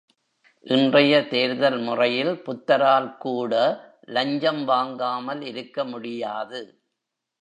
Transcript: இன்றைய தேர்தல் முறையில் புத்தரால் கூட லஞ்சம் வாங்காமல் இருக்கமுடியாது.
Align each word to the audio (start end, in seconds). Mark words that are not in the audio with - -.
இன்றைய 0.65 1.27
தேர்தல் 1.27 1.77
முறையில் 1.79 2.41
புத்தரால் 2.41 3.17
கூட 3.17 3.53
லஞ்சம் 4.07 4.63
வாங்காமல் 4.63 5.41
இருக்கமுடியாது. 5.41 6.61